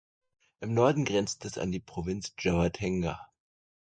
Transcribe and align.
Im 0.61 0.73
Norden 0.73 1.05
grenzt 1.05 1.45
es 1.45 1.59
an 1.59 1.71
die 1.71 1.79
Provinz 1.79 2.33
Jawa 2.39 2.69
Tengah. 2.69 3.29